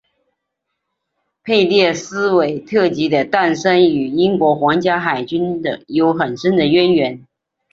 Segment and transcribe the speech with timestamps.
[1.43, 7.27] 佩列斯韦特级的诞生与英国皇家海军的有很深的渊源。